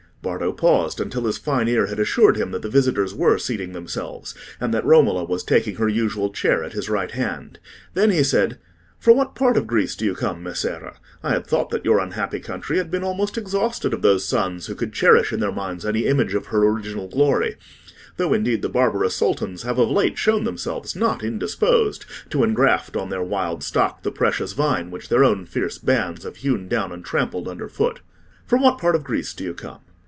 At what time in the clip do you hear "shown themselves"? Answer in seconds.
20.19-20.95